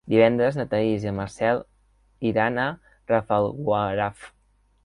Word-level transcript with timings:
Divendres 0.11 0.55
na 0.59 0.63
Thaís 0.71 1.05
i 1.05 1.09
en 1.11 1.17
Marcel 1.19 1.61
iran 2.31 2.59
a 2.65 2.67
Rafelguaraf. 3.13 4.27